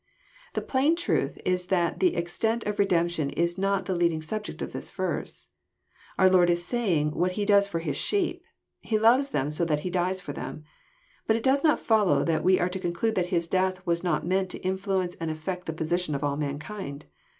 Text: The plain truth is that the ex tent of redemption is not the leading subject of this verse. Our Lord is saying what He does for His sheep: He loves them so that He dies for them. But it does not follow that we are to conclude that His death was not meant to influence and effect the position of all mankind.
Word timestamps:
The 0.53 0.63
plain 0.63 0.95
truth 0.95 1.37
is 1.45 1.67
that 1.67 1.99
the 1.99 2.15
ex 2.15 2.35
tent 2.39 2.63
of 2.63 2.79
redemption 2.79 3.29
is 3.29 3.59
not 3.59 3.85
the 3.85 3.93
leading 3.93 4.23
subject 4.23 4.63
of 4.63 4.71
this 4.71 4.89
verse. 4.89 5.49
Our 6.17 6.27
Lord 6.27 6.49
is 6.49 6.65
saying 6.65 7.11
what 7.11 7.33
He 7.33 7.45
does 7.45 7.67
for 7.67 7.77
His 7.77 7.95
sheep: 7.97 8.43
He 8.79 8.97
loves 8.97 9.29
them 9.29 9.51
so 9.51 9.63
that 9.63 9.81
He 9.81 9.91
dies 9.91 10.19
for 10.19 10.33
them. 10.33 10.63
But 11.27 11.35
it 11.35 11.43
does 11.43 11.63
not 11.63 11.77
follow 11.77 12.23
that 12.23 12.43
we 12.43 12.59
are 12.59 12.69
to 12.69 12.79
conclude 12.79 13.13
that 13.13 13.27
His 13.27 13.45
death 13.45 13.85
was 13.85 14.03
not 14.03 14.25
meant 14.25 14.49
to 14.49 14.59
influence 14.65 15.13
and 15.17 15.29
effect 15.29 15.67
the 15.67 15.71
position 15.71 16.15
of 16.15 16.23
all 16.23 16.35
mankind. 16.35 17.05